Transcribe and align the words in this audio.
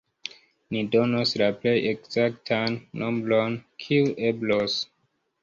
Ni 0.75 0.79
donos 0.95 1.33
la 1.41 1.49
plej 1.59 1.73
ekzaktan 1.91 2.79
nombron, 3.03 3.61
kiu 3.85 4.09
eblos. 4.33 4.81